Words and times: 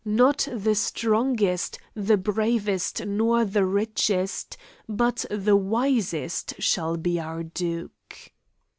Not 0.03 0.47
the 0.51 0.73
strongest, 0.73 1.77
the 1.93 2.17
bravest, 2.17 3.05
nor 3.05 3.45
the 3.45 3.63
richest, 3.63 4.57
but 4.89 5.25
the 5.29 5.55
wisest 5.55 6.55
shall 6.57 6.97
be 6.97 7.19
our 7.19 7.43
duke!" 7.43 8.31